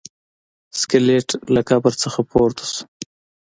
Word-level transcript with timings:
سکلیټ 0.79 1.27
له 1.53 1.61
قبر 1.69 1.93
نه 2.01 2.21
پورته 2.29 2.63
شو. 2.71 2.81